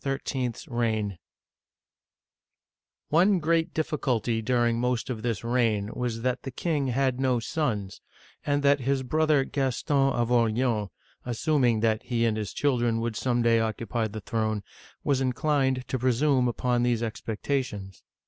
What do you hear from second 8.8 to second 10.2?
brother Gaston